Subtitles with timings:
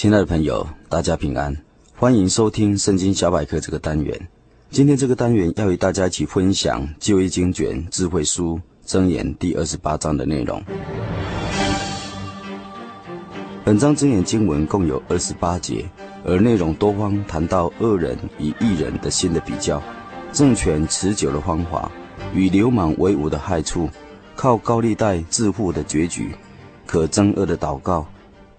[0.00, 1.54] 亲爱的朋友，大家平安，
[1.94, 4.18] 欢迎收听《圣经小百科》这个单元。
[4.70, 10.58] 今天这个单元要与大家一起分享旧约经卷智慧书箴言第二十八章的内容。
[13.62, 15.84] 本章箴言经文共有二十八节，
[16.24, 19.82] 而内容多方谈到恶人与义人的心的比较，
[20.32, 21.92] 政权持久的方法
[22.32, 23.86] 与流氓为伍的害处，
[24.34, 26.34] 靠高利贷致富的绝局，
[26.86, 28.06] 可憎恶的祷告。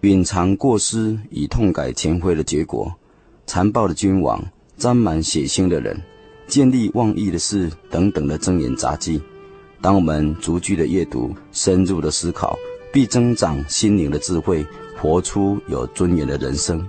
[0.10, 2.92] 隐藏过失以痛改前非的结果，
[3.46, 4.44] 残暴的君王，
[4.76, 6.02] 沾满血腥的人，
[6.48, 9.22] 见利忘义的事等等的箴言杂技。
[9.80, 12.58] 当我们逐句的阅读，深入的思考，
[12.92, 14.66] 必增长心灵的智慧，
[15.00, 16.88] 活出有尊严的人生。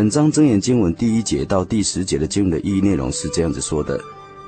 [0.00, 4.00] 本章箴言经文第一节到第十节的经文的意义内容是这样子说的：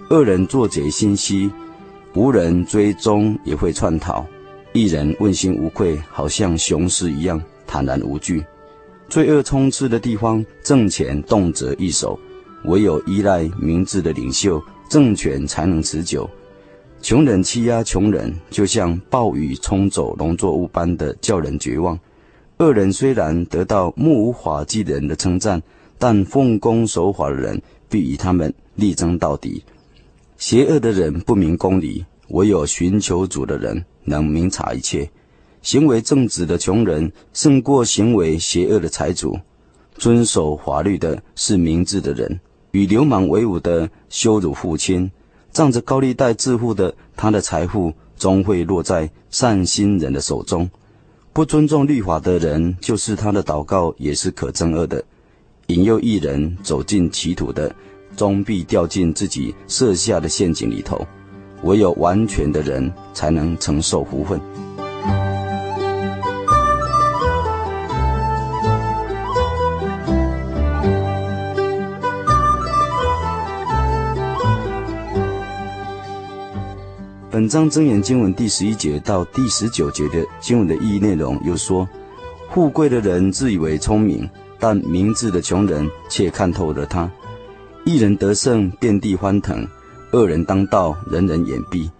[0.09, 1.51] 恶人作贼心虚，
[2.15, 4.25] 无人追踪也会窜逃；
[4.73, 8.43] 一人问心无愧，好像雄狮一样坦然无惧。
[9.11, 12.19] 罪恶充斥的地方，政权动辄易手，
[12.65, 14.59] 唯有依赖明智的领袖，
[14.89, 16.27] 政权才能持久。
[17.03, 22.01] 穷人欺压穷人，就像暴雨冲走农作物般的叫人绝望。
[22.63, 25.61] 恶人虽然得到目无法纪的人的称赞，
[25.99, 29.65] 但奉公守法的人必与他们力争到底。
[30.39, 35.11] 邪恶的人不明公理，唯有寻求主的人能明察一切。
[35.61, 39.37] 行为正直的穷人胜过行为邪恶的财主。
[39.97, 42.41] 遵守法律的是明智的人，
[42.71, 45.11] 与流氓为伍的羞辱父亲，
[45.53, 50.71] 仗着高利贷致富的，他的财富终会落在善心人的手中。
[51.35, 55.03] 不尊重律法的人，就是他的祷告也是可憎恶的；
[55.69, 57.75] 引诱一人走进歧途的，
[58.15, 61.07] 终必掉进自己设下的陷阱里头。
[61.63, 64.39] 唯有完全的人，才能承受福分。
[77.53, 81.87] 章真言经文第十一节到第十九节的经文的意义内容，又说：
[82.51, 84.27] 富贵的人自以为聪明，
[84.59, 87.13] 但明智的穷人却看透了他。
[87.85, 89.67] 一人得胜，遍地欢腾；
[90.13, 91.91] 恶人当道，人人掩闭。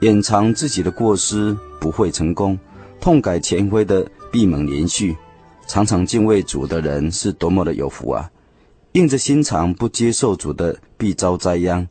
[0.00, 2.56] 掩藏自己的过失，不会成功；
[2.98, 5.14] 痛改前非的，闭门连续。
[5.66, 8.30] 常常敬畏主的人，是多么的有福啊！
[8.92, 11.86] 硬着心肠不接受主的，必遭灾殃。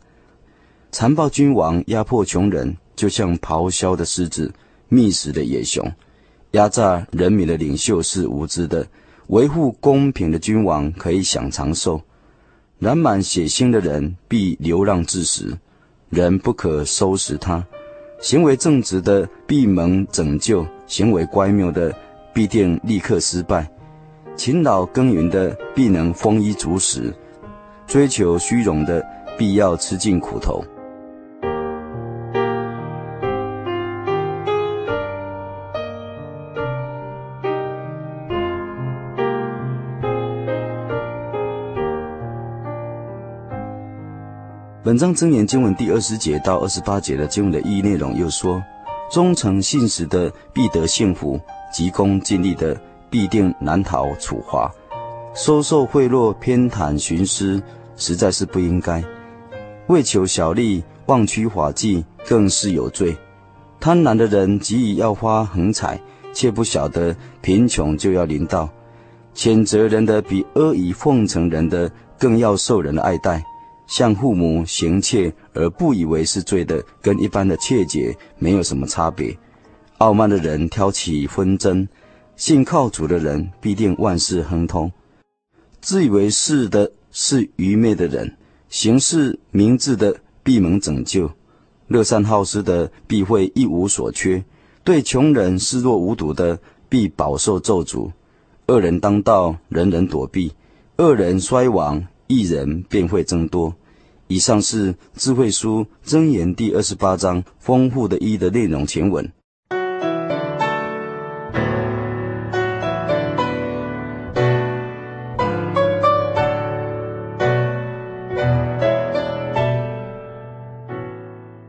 [0.92, 4.52] 残暴君王压迫穷人，就像咆哮的狮子、
[4.90, 5.86] 觅食的野熊；
[6.52, 8.86] 压榨人民的领袖是无知的，
[9.28, 12.02] 维护公平的君王可以享长寿。
[12.80, 15.58] 染满血腥的人必流浪至死，
[16.10, 17.64] 人不可收拾他；
[18.20, 21.96] 行为正直的必蒙拯救，行为乖谬的
[22.34, 23.70] 必定立刻失败。
[24.36, 27.14] 勤劳耕耘的必能丰衣足食，
[27.88, 29.04] 追求虚荣的
[29.38, 30.64] 必要吃尽苦头。
[44.88, 48.64] 本章真言经文第二十节到二十八节的经文的意义内容又说：
[49.12, 51.38] 忠诚信实的必得幸福，
[51.74, 52.80] 急功近利的
[53.10, 54.74] 必定难逃处罚。
[55.34, 57.62] 收受贿赂、偏袒徇私，
[57.98, 59.04] 实在是不应该。
[59.88, 63.14] 为求小利、妄取法纪，更是有罪。
[63.82, 66.00] 贪婪的人急于要发横财，
[66.34, 68.70] 却不晓得贫穷就要临到。
[69.36, 73.44] 谴责人的比阿谀奉承人的更要受人的爱戴。
[73.88, 79.36] 向父母行窃而不以为是罪的，跟一般的窃贼没有什么差别。
[79.98, 81.88] 傲慢的人挑起纷争，
[82.36, 84.92] 信靠主的人必定万事亨通。
[85.82, 88.38] 自以为是的是愚昧的人，
[88.70, 91.30] 行事明智的必蒙拯救；
[91.88, 94.44] 乐善好施的必会一无所缺；
[94.84, 96.60] 对穷人视若无睹的
[96.90, 98.12] 必饱受咒诅。
[98.68, 100.52] 恶人当道，人人躲避；
[100.98, 103.74] 恶人衰亡，一人便会增多。
[104.28, 109.32] 以上是智慧书箴言第二十八章丰富的义的内容全文。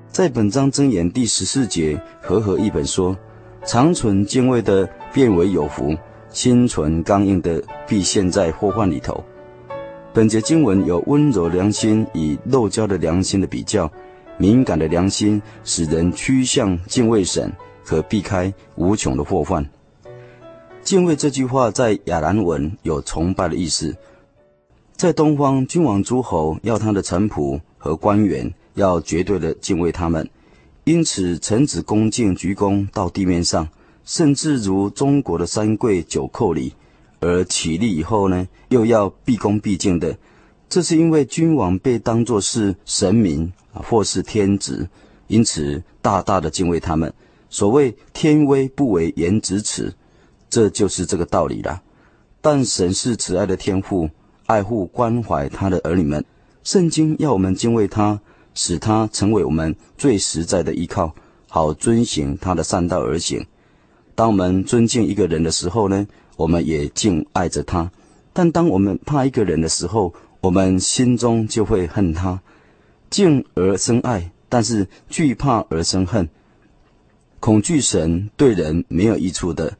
[0.09, 3.17] 在本章箴言第十四节，和合一本说
[3.65, 5.97] ：“常存敬畏的，变为有福；
[6.29, 9.23] 心存刚硬的，必陷在祸患里头。”
[10.19, 13.89] 本节经文有温柔良心与肉焦的良心的比较，
[14.37, 17.53] 敏感的良心使人趋向敬畏神，
[17.85, 19.65] 可避开无穷的祸患。
[20.83, 23.97] 敬畏这句话在亚兰文有崇拜的意思，
[24.97, 28.53] 在东方君王诸侯要他的臣仆和官员。
[28.75, 30.29] 要绝对的敬畏他们，
[30.83, 33.69] 因此臣子恭敬鞠躬到地面上，
[34.05, 36.75] 甚至如中国的三跪九叩礼，
[37.21, 40.17] 而起立以后呢，又要毕恭毕敬的。
[40.69, 44.89] 这是因为君王被当作是神明，或是天子，
[45.27, 47.13] 因此大大的敬畏他们。
[47.51, 49.93] 所谓天威不为言子耻，
[50.51, 51.83] 这就是这个道理了。
[52.41, 54.11] 但神是慈爱的天父，
[54.47, 56.25] 爱护关怀他的儿女们。
[56.63, 58.21] 圣经要我们敬畏他。
[58.55, 61.15] 使他成为我们最实在的依靠，
[61.49, 63.47] 好遵行他的善道而行。
[64.17, 66.05] 当我们尊敬一个人的时候呢，
[66.39, 67.91] 我们也敬爱着他；
[68.33, 72.41] 但当我们怕一个人的时候，我们心中就会恨他。
[73.11, 76.29] 敬而生爱，但是惧怕而生恨。
[77.41, 79.77] 恐惧神对人没有益处的。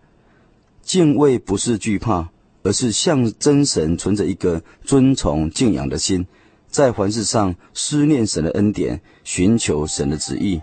[0.83, 2.29] 敬畏不是惧怕，
[2.65, 6.27] 而是向真神存着一个尊崇敬仰的心。
[6.67, 10.61] 在凡事上思念神的恩典，寻求神的旨意，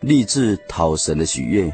[0.00, 1.72] 立志讨神的喜悦。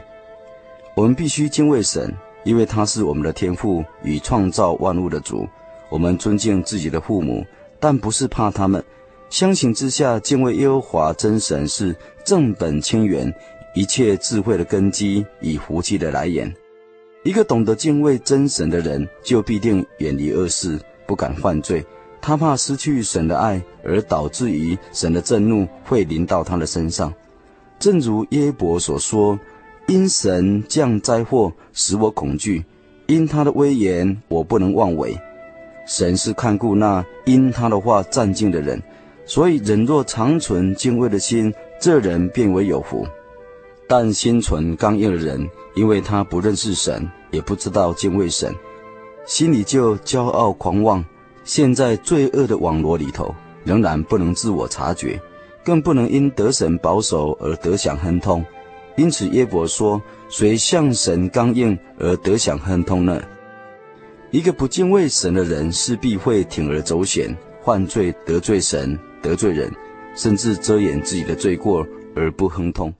[0.96, 2.14] 我们必须敬畏神，
[2.48, 5.46] 因为他是我们的天父与创造万物的主。
[5.90, 7.44] 我们尊敬自己的父母，
[7.78, 8.82] 但不是怕他们。
[9.28, 13.30] 相形之下，敬畏耶和华真神是正本清源，
[13.74, 16.50] 一切智慧的根基与福气的来源。
[17.22, 21.84] 一个懂得敬畏真神的人，就必定远离恶事，不敢犯罪。
[22.18, 27.12] 他怕失去神的爱，而导致于神的震怒会临到他的身上。
[27.78, 29.38] 正如耶伯所说
[29.88, 32.62] ：“因神降灾祸，使我恐惧；
[33.06, 35.18] 因他的威严，我不能妄为。”
[35.88, 38.82] 神是看顾那因他的话战兢的人，
[39.24, 43.06] 所以人若长存敬畏的心，这人便为有福。
[43.88, 48.54] 但心存刚硬的人，因为他不认识神，也不知道敬畏神，
[49.24, 51.02] 心里就骄傲狂妄。
[51.44, 53.34] 陷在罪恶的网罗里头，
[53.64, 55.18] 仍然不能自我察觉，
[55.64, 58.44] 更不能因得神保守而得享亨通。
[58.98, 63.22] 因此，耶伯说：“谁向神刚硬而得享亨通呢？”
[64.32, 67.34] 一个不敬畏神的人，势必会铤而走险，
[67.64, 69.72] 犯罪得罪神、得罪人，
[70.16, 71.86] 甚至遮掩自己的罪过
[72.16, 72.92] 而不亨通。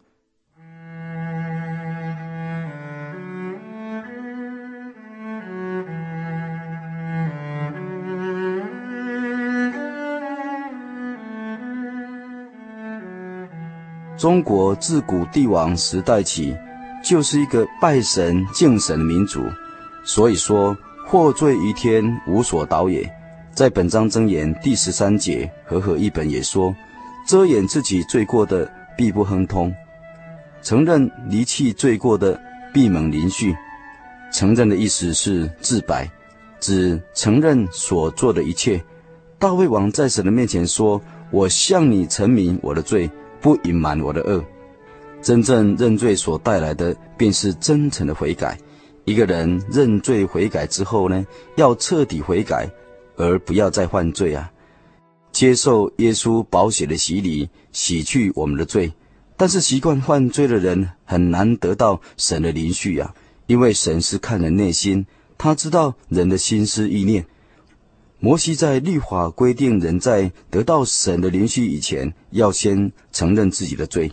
[14.19, 16.53] 中国自古帝王时代起，
[17.05, 19.41] 就是一个拜神敬神的民族，
[20.03, 23.09] 所以说获罪于天，无所导也。
[23.55, 26.75] 在本章箴言第十三节，和合译本也说：
[27.29, 29.71] 遮掩自己罪过的，必不亨通；
[30.63, 32.41] 承认离弃罪过的，
[32.75, 33.55] 必蒙临恤。
[34.33, 36.11] 承认的意思是自白，
[36.59, 38.83] 指承认所做的一切。
[39.39, 43.09] 大卫王在神的面前说：“我向你陈明我的罪。”
[43.41, 44.45] 不隐瞒我的恶，
[45.23, 48.59] 真正认罪所带来的，便是真诚的悔改。
[49.05, 51.27] 一个人认罪悔改之后呢，
[51.57, 52.69] 要彻底悔改，
[53.17, 54.51] 而不要再犯罪啊！
[55.33, 58.93] 接受耶稣宝血的洗礼，洗去我们的罪。
[59.37, 63.15] 但是习惯犯罪的人很难得到神的怜恤啊，
[63.47, 65.07] 因为神是看人内心，
[65.39, 67.25] 他知道人的心思意念。
[68.21, 74.11] 摩西在律法规定，人在得到神的怜恤以前，要先承认自己的罪。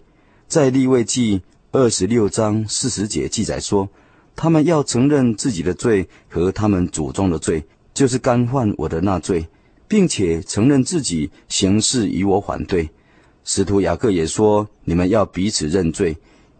[0.48, 3.90] 在利未记二十六章四十节记载说，
[4.36, 7.64] 他们要承认自己的罪和他们祖宗的罪，
[7.96, 9.48] 就是干犯我的那罪，
[9.88, 12.88] 并且承认自己行事与我反对。
[13.44, 16.16] 使徒雅各也说，你们要彼此认罪。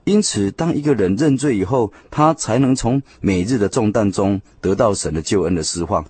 [0.06, 6.04] 因此，当一个人认罪以后，他才能从每日的重担中得到神的救恩的释放。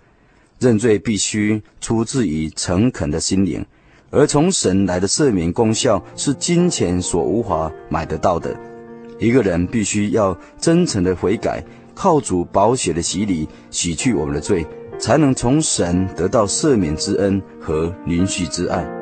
[0.66, 3.64] 认罪必须出自于诚恳的心灵，
[4.10, 8.60] 而从神来的赦免功效是金钱所无法买得到的。
[9.20, 14.66] 一个人必须要真诚的悔改，靠主宝血的洗礼洗去我们的罪，
[14.98, 18.95] 才能从神得到赦免之恩和允许之爱。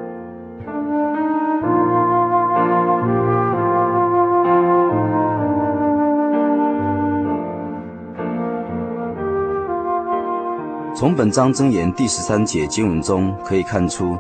[11.04, 14.18] 从本章箴言第十三节经文中可以看出，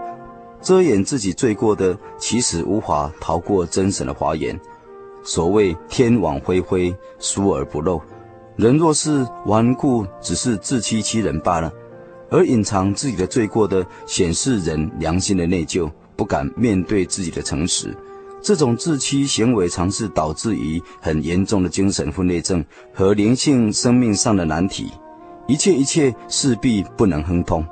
[0.61, 4.59] 遮掩自己罪过的，其实无法逃过真神的华眼。
[5.23, 8.01] 所谓天网恢恢，疏而不漏。
[8.57, 11.71] 人若是顽固，只是自欺欺人罢了。
[12.29, 17.95] 而隐藏自己的罪过的，显示人良心的内疚，不敢面对自己的诚实。
[18.41, 22.61] 这种自欺行为，常是导致于很严重的精神分裂症
[22.93, 24.91] 和灵性生命上的难题。
[25.47, 27.65] 一切一切势必不能亨通。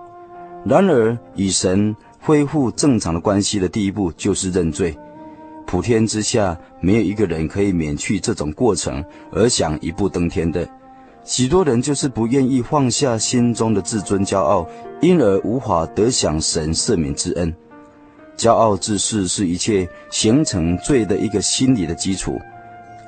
[0.63, 4.95] 然而，与神恢复正常的关系的第一步就是认罪。
[5.65, 10.67] 普天之下，没有一个人可以免去这种过程而想一步登天的。
[11.23, 14.67] 许多人就是不愿意放下心中的自尊骄傲，
[15.01, 17.53] 因而无法得享神赦免之恩。
[18.35, 22.39] 骄傲自恃是一切形成罪的一个心理的基础，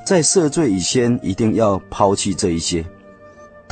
[0.06, 2.86] 在赦罪以前，一定要抛弃这一些。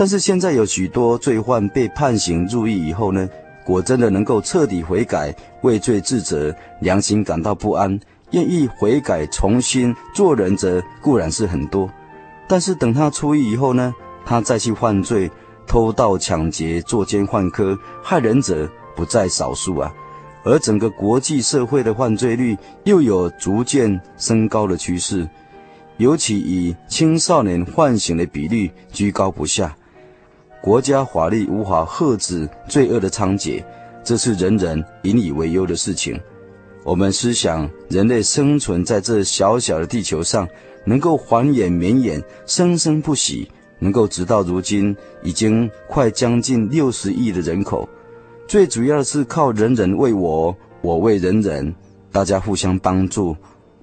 [0.02, 3.30] 但是现在有许多罪犯被判刑入狱以后呢，
[3.64, 5.32] 果真的能够彻底悔改、
[5.62, 8.00] 畏罪自责、良心感到不安。
[8.32, 11.88] 愿意悔改、重新做人者固然是很多，
[12.48, 13.94] 但是等他出狱以后呢，
[14.26, 15.30] 他再去犯罪、
[15.68, 19.94] 偷盗、抢劫、作奸犯科、害人者不在少数啊。
[20.44, 25.30] 而整个国际社会的犯罪率又有逐渐升高的趋势，
[25.98, 29.72] 尤其以青少年唤醒的比率居高不下。
[30.62, 33.64] 国家法律无法遏止罪恶的猖獗，
[34.04, 36.20] 这是人人引以为忧的事情。
[36.84, 40.48] 我们思想，人类生存在这小小的地球上，
[40.86, 43.50] 能够繁衍绵延、生生不息，
[43.80, 47.90] 能够直到如今，已经快将近六十亿的人口。
[48.48, 51.74] 最主要的是靠人人为我，我为人人，
[52.12, 53.36] 大家互相帮助，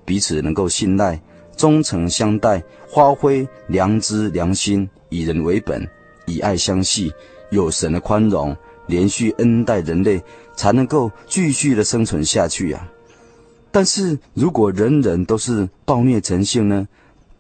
[0.05, 1.21] 彼此能够信赖、
[1.57, 2.63] 忠诚相待，
[2.95, 5.89] 发挥良知、良心，以人为本，
[6.29, 7.13] 以爱相系，
[7.51, 8.57] 有神的宽容。
[8.87, 10.19] 连续恩待人类，
[10.57, 12.89] 才能够继续的生存下去呀、啊。
[13.71, 16.89] 但是如果人人都是暴虐成性呢，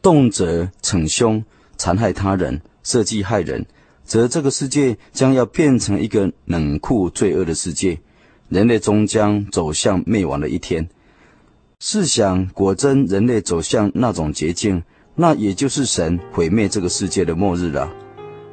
[0.02, 1.42] 动辄逞凶，
[1.78, 3.64] 残害他人，设计害人，
[4.04, 7.98] 则这个世界将要变成一个冷酷罪恶的世界，
[8.50, 10.86] 人类终将走向灭亡的一天。
[11.80, 14.82] 试想，果真人类走向那种捷径，
[15.14, 17.90] 那也就是神毁灭这个世界的末日了。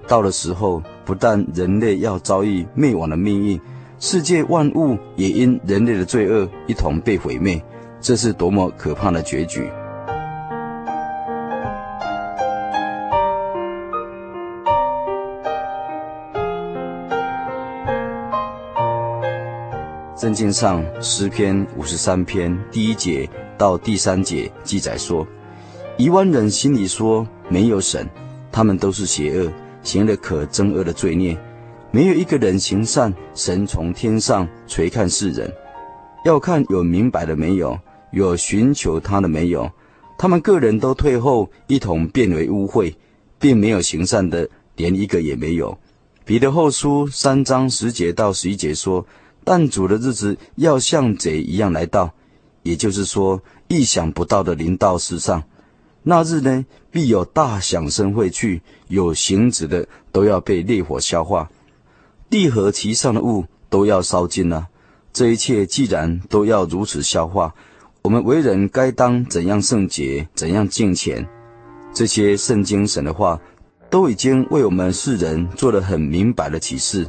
[0.08, 3.60] 到了时候，不但人类要遭遇灭亡的命运，
[4.00, 7.62] 世界万物也因人类的罪恶一同被毁灭。
[8.00, 9.68] 这是多么可怕的结局！
[20.16, 25.26] 圣经上诗篇五十三篇第一节到第三节记载说
[25.98, 28.08] ：“一万人心里说，没有神，
[28.52, 29.52] 他们都是邪恶。”
[29.86, 31.38] 行了可憎恶的罪孽，
[31.92, 33.14] 没有一个人行善。
[33.36, 35.50] 神从天上垂看世人，
[36.26, 37.80] 要看有明白的没有，
[38.12, 39.72] 有寻求他的没有。
[40.18, 42.94] 他们个人都退后，一同变为污秽，
[43.38, 45.78] 并没有行善的，连一个也没有。
[46.26, 49.06] 彼得后书三章十节到十一节说
[49.46, 52.12] ：“但主的日子要像贼一样来到，
[52.64, 55.44] 也就是说，意想不到的临到世上。”
[56.08, 61.50] 那日呢，必有大响声会去，有形质的都要被烈火消化，
[62.30, 64.68] 地和其上的物都要烧尽了。
[65.12, 67.56] 这一切既然都要如此消化，
[68.04, 71.28] 我们为人该当怎样圣洁，怎样敬虔？
[71.92, 73.42] 这些圣经神的话，
[73.90, 77.08] 都已经为我们世人做了很明白的启示。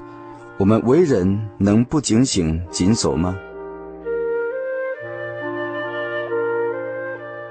[0.59, 3.37] 我们为人能不警醒谨守吗？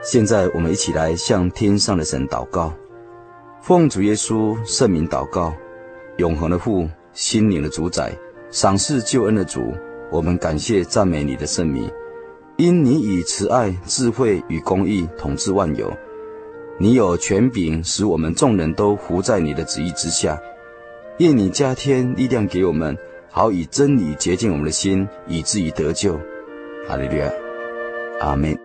[0.05, 2.71] 现在我们一起来向天上的神祷告，
[3.59, 5.51] 奉主耶稣圣名祷告，
[6.17, 8.15] 永恒的父，心灵的主宰，
[8.51, 9.73] 赏赐救恩的主，
[10.11, 11.89] 我们感谢赞美你的圣名，
[12.57, 15.91] 因你以慈爱、智慧与公义统治万有，
[16.77, 20.39] 你有权柄使我们众人都服在你的旨意之下，
[21.17, 22.95] 愿你加添力量给我们，
[23.31, 26.15] 好以真理洁净我们的心，以至于得救。
[26.87, 27.31] 哈利路亚，
[28.21, 28.64] 阿门。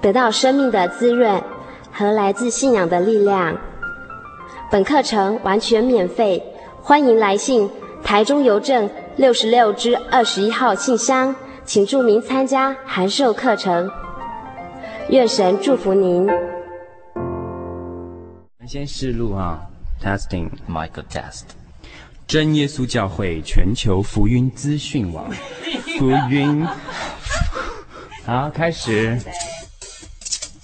[0.00, 1.42] 得到生命的滋润
[1.92, 3.56] 和来自信仰的力量。
[4.70, 6.42] 本课程完全免费，
[6.82, 7.70] 欢迎来信
[8.02, 11.34] 台中邮政六十六至二十一号信箱，
[11.64, 13.90] 请注明参加函授课程。
[15.08, 16.28] 愿神祝福您。
[18.66, 19.60] 先试录啊
[20.02, 21.44] ，testing Michael test。
[22.26, 25.30] 真耶稣教会全球福音资讯网，
[25.96, 26.66] 福音。
[28.26, 29.16] 好，开始。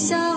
[0.00, 0.29] 小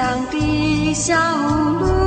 [0.00, 1.14] 乡的小
[1.78, 1.99] 路。